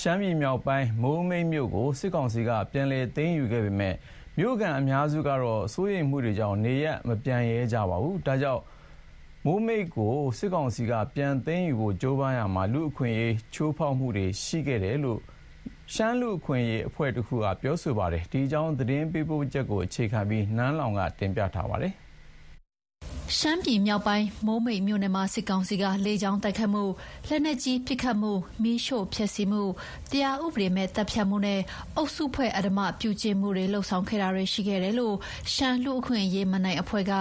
[0.00, 3.94] ရှမ်းပြည်မြောက်ပိုင်း မိုးမိတ်မြို့ကို စစ်ကောင်စီက ပြန်လည်သိမ်းယူခဲ့ပေမဲ့
[4.38, 8.62] မြို့ခံအများစုကတော့ စိုးရိမ်မှုတွေကြောင့် နေရပ်မပြန်ရဲကြပါဘူး။ဒါကြောင့်
[9.44, 15.20] မိုးမိတ်ကို စစ်ကောင်စီက ပြန်သိမ်းယူဖို့ ကြိုးပမ်းရာမှာ လူ့အခွင့်အရေး ချိုးဖောက်မှုတွေ ရှိခဲ့တယ်လို့
[15.94, 21.94] ရှမ်းလူ့အခွင့်အရေး အဖွဲ့တခုက ပြောဆိုပါတယ်။ဒီအကြောင်း သတင်းပေးပို့ချက်ကို အခြေခံပြီး နန်းလောင်ဝ်က တင်ပြထားပါတယ်။
[23.36, 26.84] ရှမ်းပြည်မြောက်ပိုင်း မိုးမိတ်မြို့နယ်မှာ စစ်ကောင်စီက လေကြောင်းတိုက်ခိုက်မှု၊
[27.28, 28.32] လက်နက်ကြီးပစ်ခတ်မှု၊
[28.62, 29.62] မီးရှို့ဖျက်ဆီးမှု၊
[30.10, 31.60] တရားဥပဒေမဲ့ သတ်ဖြတ်မှုနဲ့
[31.96, 35.16] အုပ်စုဖွဲ့အဓမ္မပြုကျင့်မှုတွေ လုပ်ဆောင်ခဲ့တာတွေ ရှိခဲ့တယ်လို့
[35.54, 37.12] ရှမ်းလူ့အခွင့်အရေးမန်နိုင်အဖွဲ့က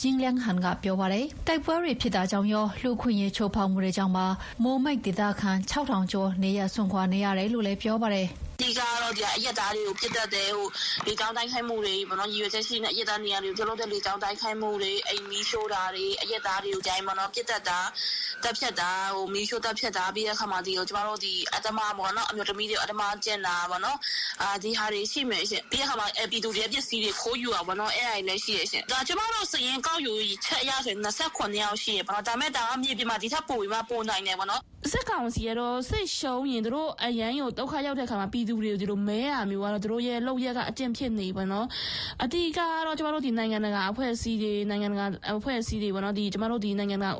[0.00, 4.26] ယင်းလျန်းဟန်က ပြောပါတယ်။တိုက်ပွဲတွေဖြစ်တာကြောင့်ရော လူ့အခွင့်အရေးချိုးဖောက်မှုတွေကြောင့်ပါ
[4.62, 10.50] မိုးမိတ်ဒေသခံ ၆,၀၀၀ ကျော် နေရပ်စွန့်ခွာနေရတယ်လို့လည်း ပြောပါတယ်။အဓိကတော့အရပ်သားတွေကိုပစ်သတ်တယ်။
[11.06, 16.88] လေကြောင်းတိုက်ခိုက်မှုတွေပေါ့နော်။ရည်ရွယ်ချက်ရှိရှိနဲ့အရပ်သားနေရာတွေကိုပြုလုပ်တဲ့လေကြောင်းတိုက်ခိုက်မှုတွေ၊အိမ်မီးရှို့တာတွေ၊အရပ်သားတွေကိုပ
[17.40, 17.78] စ်သတ်တာ၊
[18.42, 18.90] သတ်ဖြတ်တာ၊
[19.34, 21.18] မီးရှို့သတ်ဖြတ်တာပြီးတဲ့အခါမှာကျမတို့
[21.56, 23.96] အဓမ္မပေါ့နော်။အမျိုးသမီးတွေကိုအဓမ္မကျင့်တာပေါ့နော်။
[24.62, 30.12] ဒီဟာတွေရှိမယ်ရှင့်။ပြီးတဲ့အခါမှာပြည်သူတွေရဲ့ပစ္စည်းတွေခိုးယူတာပေါ့နော်။အဲဒါတွေလည်းရှိတယ်ရှင့်။ကျမတို့စာရင်းကောက်ယူ
[30.44, 41.66] ချက်အရဆိုရင်၂၇ယောက်ရှိတယ်ပေါ့နော်။ဒါပေမဲ့ဒါကမြေပြင်မှာဒီထက်ပိုပြီးမှပိုနိုင်တယ်ပေါ့နော်။ စစ်ကောင်စီကတော့စစ်ရှုံးရင်သူတို့အရမ်းကိုဒုက္ခရောက်တဲ့အခါမှာပြည်သူတွေကိုဒီလိုမဲတာမျိုးကတော့သူတို့ရဲ့လုပ်ရက်ကအကျင့်ဖြစ်နေပေါ့နော်
[42.22, 45.04] အတိအကတော့ကျမတို့ဒီနိုင်ငံတကာအဖွဲ့အစည်းတွေနိုင်ငံတကာ
[45.38, 47.10] အဖွဲ့အစည်းတွေပေါ့နော်ဒီကျမတို့ဒီနိုင်ငံတကာ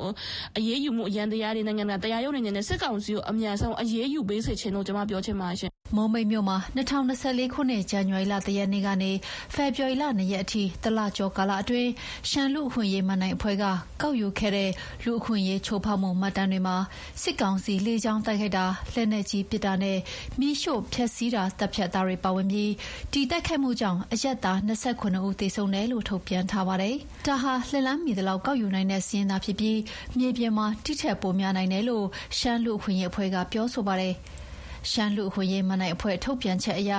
[0.57, 6.57] အရေးယူမှုအရန်တရားတွေနိုင်ငံတကာတရားရုံးတွေနဲ့စစ်ကောင်စီကိုအမြန်ဆုံးအရေးယူပေးစေချင်လို့ကျမပြောချင်ပါရှင် မိုးမိတ်မြို့မှာ
[7.05, 9.11] 2024ခုနှစ် ဇန်နဝါရီလတရက်နေ့ကနေ
[9.53, 11.89] ဖေဖော်ဝါရီလ2ရက်အထိ တလကျော်ကာလအတွင်း
[12.29, 13.65] ရှမ်းလူအခွင့်ရေးမန်နိုင်အဖွဲ့က
[14.01, 14.71] ကောက်ယူခဲ့တဲ့
[15.03, 16.77] လူအခွင့်ရေးချိုးဖောက်မှု မှတ်တမ်းတွေမှာ
[17.21, 19.97] စစ်ကောင်စီ လေကြောင်းတိုက်ခိုက်တာ လက်နက်ကြီးပစ်တာနဲ့
[20.39, 22.71] မိရှို့ဖျက်ဆီးတာတပ်ဖြတ်တာတွေပါဝင်ပြီး
[23.11, 26.95] ဒီတိုက်ခိုက်မှုကြောင့် အရက်သား29ဦးသေဆုံးတယ်လို့ ထုတ်ပြန်ထားပါတယ်။
[27.27, 29.79] ဒါဟာလှလန်းမီတလောက် ကောက်ယူနိုင်တဲ့စီးရင်သာဖြစ်ပြီး
[30.17, 32.05] မြေပြင်မှာတိထက်ပိုများနိုင်တယ်လို့
[32.37, 34.15] ရှမ်းလူအခွင့်ရေးအဖွဲ့က ပြောဆိုပါတယ်။
[34.91, 36.93] ရှမ်းလူအခွင့်ရေးမနိုင်အဖွဲ့ထုတ်ပြန်ချက်အရ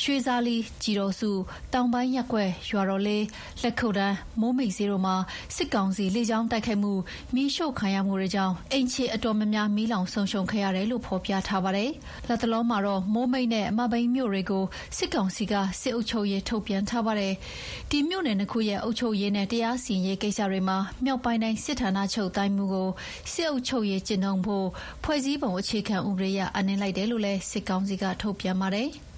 [0.00, 1.30] ရွှေစားလီကြည်တော်စု
[1.72, 3.24] တောင်ပိုင်းရက်ကွက် ရွာတော်လေး
[3.62, 5.16] လက်ခုပ်တန်း မိုးမိတ်စီတို့မှာ
[5.56, 6.92] စစ်ကောင်စီလေကြောင်းတိုက်ခိုက်မှု
[7.34, 11.90] မိရှို့ခံရမှုတွေကြောင့်အင်ချီအတော်များများ မီးလောင်ဆုံးရှုံခဲ့ရတယ်လို့ ဖော်ပြထားပါတယ်။
[12.28, 14.64] လက်တလုံးမှာတော့ မိုးမိတ်နဲ့အမဘိန်းမြို့တွေကို
[14.96, 17.34] စစ်ကောင်စီက စစ်အုပ်ချုပ်ရေးထုတ်ပြန်ထားပါတယ်။
[17.90, 22.88] ဒီမြို့နယ်နှစ်ခုရဲ့ အုပ်ချုပ်ရေးနဲ့ တရားစီရင်ရေးကိစ္စတွေမှာ မြောက်ပိုင်းတိုင်းစစ်ဌာနချုပ်တိုင်းမှုကို
[23.32, 24.66] စစ်အုပ်ချုပ်ရေးကျင့်သုံးဖို့
[25.04, 28.90] ဖွဲ့စည်းပုံအခြေခံဥပဒေအရအနှင်းလိုက်တယ်လို့လည်းစစ်ကောင်စီက ထုတ်ပြန်ပါတယ်။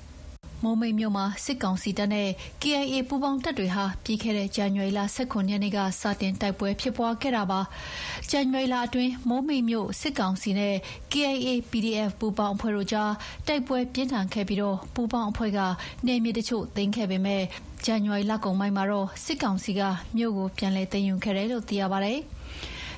[0.65, 2.29] မိုးမိတ်မြို့မှာ စစ်ကောင်စီတပ်နဲ့
[2.63, 7.61] KIA ပူးပေါင်းတပ်တွေဟာ ပြီးခဲ့တဲ့ ဇန်နဝါရီလ18ရက်နေ့က စတင်တိုက်ပွဲဖြစ်ပွားခဲ့တာပါ။
[8.31, 10.75] ဇန်နဝါရီလအတွင်း မိုးမိတ်မြို့ စစ်ကောင်စီနဲ့
[11.13, 13.13] KIA PDF ပူးပေါင်းအဖွဲ့တို့ကြား
[13.47, 15.61] တိုက်ပွဲပြင်းထန်ခဲ့ပြီးတော့ပူးပေါင်းအဖွဲ့က
[16.07, 17.43] နေမြေတချို့သိမ်းခဲ့ပေမဲ့
[17.85, 19.81] ဇန်နဝါရီလကုန်ပိုင်းမှာတော့ စစ်ကောင်စီက
[20.17, 22.21] မြို့ကို ပြန်လည်သိမ်းယူခဲ့တယ်လို့ သိရပါတယ်။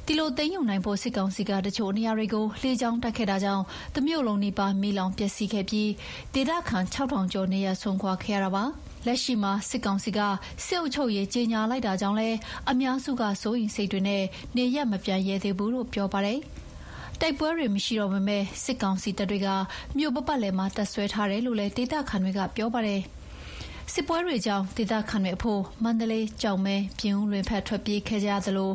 [0.06, 3.64] ဒီလိုသိမ်းယူနိုင်ဖို့စစ်ကောင်စီကတချို့နေရာတွေကိုလေကြောင်းတိုက်ခဲ့တာကြောင့်
[3.94, 5.90] တမြို့လုံးနီးပါးမီးလောင်ပျက်စီးခဲ့ပြီး
[6.34, 8.64] ဒေသခံ6000ကျော်နေရဆုံးခွာခဲ့ရတာပါ
[9.06, 10.20] လက်ရှိမှာစစ်ကောင်စီက
[10.66, 12.28] စစ်အုပ်ချုပ်ရေးကြီးညာလိုက်တာကြောင့်လဲ
[12.70, 14.22] အများစုကစိုးရိမ်စိတ်တွေနဲ့
[14.56, 16.40] နေရမပြန်ရဲသေးဘူးလို့ပြောပါတယ်
[17.20, 19.48] တိုက်ပွဲတွေမရှိတော့ပေမဲ့စစ်ကောင်စီတပ်တွေက
[19.98, 23.02] မြို့ပပတ်လည်မှာတပ်ဆွဲထားတယ်လို့လည်းဒေသခံတွေကပြောပါတယ်။
[23.96, 28.70] စစ်ပွဲတွေကြောင့် ဒေသခံတွေအဖို့ မန္တလေး၊ကျောက်မဲ၊ပြင်ဦးလွင်ဘက် ထွက်ပြေးခဲ့ကြသလို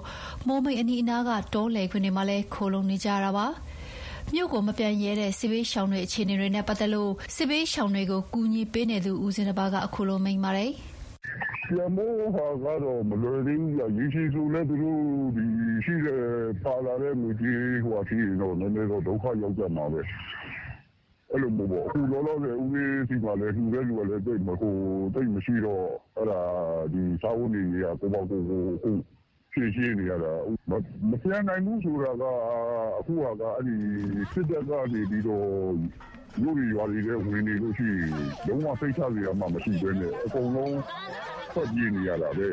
[0.47, 3.47] မိုးမိတ်အနီးအနားက တောလယ်ကွင်းတွေမှာလည်း ခိုလှုံနေကြတာပါ။
[4.33, 10.71] မြို့ကိုမပြန်ရဲတဲ့ စစ်ဘေးရှောင်တွေ အခြေအနေတွေနဲ့ ပတ်သက်လို့ စစ်ဘေးရှောင်တွေကို ကူညီပေးနေသူ ဦးဇင်းတစ်ပါးက အခုလိုမိန့်ပါတယ်။
[11.69, 14.99] “ပြန်ဖို့ဟာကတော့ မလွယ်သေးဘူးဗျ။ရေရှည်ဆိုလည်း သူတို့
[15.85, 16.21] ရှိတဲ့
[16.65, 17.57] ပါလာတဲ့ငွေကြေး
[18.09, 20.01] ရှိရင်တော့နည်းနည်းတော့ ဒုက္ခရောက်ကြမှာပဲ
[21.31, 24.75] အဲ့လိုမျိုးပေါ့အခုလောလောဆယ်ဦးလေးစီမှာလည်းလှူတဲ့လူကလည်းတိတ်မကို
[25.13, 25.85] တိတ်မရှိတော့
[26.17, 26.41] အဲ့ဒါ
[26.93, 28.91] ဒီစာဝတ်နေကြီးကကိုပေါ့ကိုကိုအခု
[29.51, 30.33] ဖြည့်ရှင်းနေရတာ
[31.09, 32.23] မပြန်နိုင်ဘူးဆိုတာက
[32.99, 33.75] အခုကအဲ့ဒီ
[34.33, 35.47] စစ်တပ်ကနေပြီးတော့
[36.41, 38.09] လူတွေရွာတွေလည်းဝင်နေလို့ရှိရင်
[38.47, 40.77] လုံးဝစိတ်ချစရာမှမရှိဘဲနဲ့အကုန်လုံး
[41.51, 42.49] ထွက်ပြေးနေရတာပဲ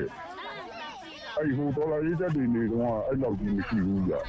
[1.39, 4.21] အဲ့ဟိုဒေါ်လာရေးတက်တွေနေတော့အဲ့လောက်ကြီးမရှိဘူးကြာ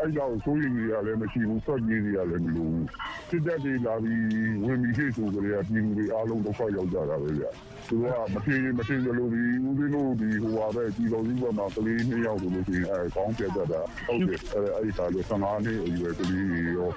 [0.00, 2.86] အဲ့လောက်စိုးရိမ်နေရလည်းမရှိဘူးစော့ကြီးနေရလည်းမလိုဘူး
[3.32, 4.24] စစ်တပ်တွေလာပြီး
[4.64, 7.44] ဝင်ပြီးရှိဆိုကြတဲ့ပြည်သူတွေအားလုံးဒုက္ခရောက်ကြတာပဲဗျ
[7.88, 16.90] သူကမထင်မထင်ကြလို့ဒီဦးဇင်းတို့ဒီဟိုပါပဲဒီလိုကြီးပေါ်မှာကလေးနှစ်ယောက်လို့ရှိရင်အဲကောင်းပြတတ်တာဟုတ်တယ်အဲအဲ့ဒီကားလို့15နှစ်အရွယ်ကလေးရော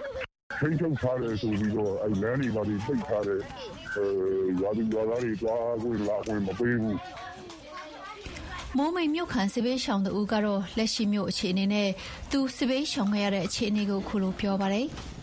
[0.60, 3.42] ထိန်းချုပ်ထားတယ်ဆိုပြီးတော့အဲလမ်းတွေပါပြီးပိတ်ထားတယ်
[3.96, 4.06] အဲ
[4.60, 7.00] ရွာသူရွာသားတွေတွားကိုလာကိုမပေးဘူး
[8.78, 11.90] မိုးမိန်မြို့ခံစစ်ဘေးရှောင်သူကတော့လက်ရှိမြို့အခြေအနေနဲ့
[12.32, 14.88] သူစစ်ဘေးရှောင်ခဲ့ရတဲ့အခြေအနေကိုခုလိုပြောပါတယ်။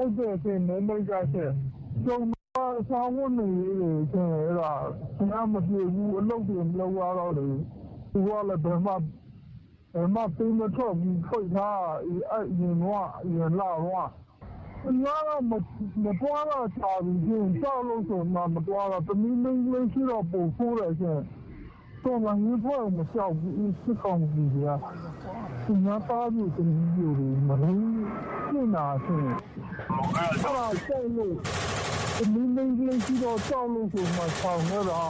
[0.00, 1.52] ဟုတ်တယ်ဆင်မိုးမိန်ကဆင်
[2.04, 2.18] ကျုံ
[2.88, 3.48] ဆောင်းဝင်နေ
[3.80, 4.72] လေဆင်အဲ့ဒါ
[5.16, 7.46] ဆရာမပြေဘူးအလုပ်တွေမလုပ်ရတော့လေ
[8.12, 8.92] သူကလည်းဘယ်မှ
[9.94, 11.82] ဘယ်မှပေးမထွက်ဘူးဖိတ်ထား
[12.30, 14.10] အဲ့ရင်တော့ရင်လာတော့
[14.88, 15.52] အများတော့မ
[16.04, 21.20] မပွားတော့ချာဘူးရှင်ကြောက်လို့ဆိုမှမပွားတော့တမီးမင်းလေးရှိတော့ပုံဆိုးတယ်ရှင်
[22.04, 24.56] တော့မင်းဖွဲ့မကြောက်ဘူးစစ်ကောင်စီက
[25.64, 27.78] သူများသားပြီးတမီးယူတယ်မလို့
[28.50, 29.24] ပြင်နာရှင်
[30.16, 31.34] အဲ့ဒါကြောက်လို့
[32.16, 35.02] တမီးမင်းလေးရှိတော့ကြောက်လို့ဆိုမှဆောင်ရတာ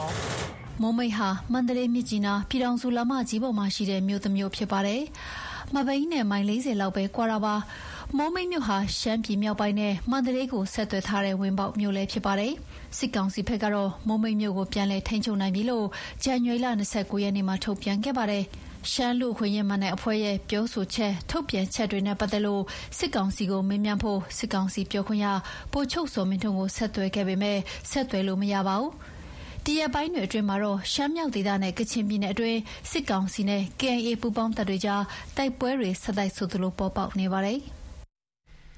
[0.80, 5.02] မိုးမိတ်ဟာမန္တလေးမြစ်ကြီးနားပြည်တော်စုလမ်းမကြီးပေါ်မှာရှိတဲ့မြို့တစ်မြို့ဖြစ်ပါတယ်။
[5.74, 7.54] မဘိန်းနဲ့မိုင်40လောက်ပဲကွာတာပါ။
[8.18, 12.52] မိုးမိတ်မြို့ဟာ ရှမ်းပြည်မြောက်ပိုင်းနဲ့ မန္တလေးကို ဆက်သွယ်ထားတဲ့ ဝင်ပေါက်မြို့လည်းဖြစ်ပါတယ်။
[12.96, 15.86] စစ်ကောင်စီဘက်ကတော့ မိုးမိတ်မြို့ကို ပြန်လည်ထိန်းချုပ်နိုင်ပြီလို့
[16.22, 18.44] ဇန်နဝါရီလ29ရက်နေ့မှာ ထုတ်ပြန်ခဲ့ပါတယ်။
[18.92, 22.62] ရှမ်းလူခွင့်ရင်မနဲ့အဖွဲ့ရဲ့ ပြောဆိုချက်ထုတ်ပြန်ချက်တွေနဲ့ပတ်သက်လို့
[22.98, 25.26] စစ်ကောင်စီကိုမင်းမြန်ဖို့ စစ်ကောင်စီပြောခွင့်ရ
[25.72, 27.58] ပိုချုပ်စောမင်းထွန်းကို ဆက်သွယ်ခဲ့ပေမဲ့
[27.90, 28.92] ဆက်သွယ်လို့မရပါဘူး။
[29.64, 32.58] ဒီရက်ပိုင်းတွေအတွင်းမှာတော့ ရှမ်းမြောက်ဒေသနဲ့ ကချင်ပြည်နယ်အတွင်း
[32.90, 35.02] စစ်ကောင်စီနဲ့ KIA ပူးပေါင်းတပ်တွေကြား
[35.36, 37.60] တိုက်ပွဲတွေ ဆက်တိုက်ဆိုသလို ပေါ်ပေါက်နေပါတယ်။